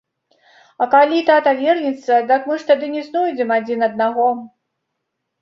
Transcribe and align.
А 0.85 0.87
калі 0.95 1.19
тата 1.27 1.53
вернецца, 1.59 2.13
дык 2.33 2.49
мы 2.53 2.57
ж 2.63 2.67
тады 2.71 2.91
не 2.95 3.03
знойдзем 3.09 3.55
адзін 3.59 3.79
аднаго. 3.91 4.27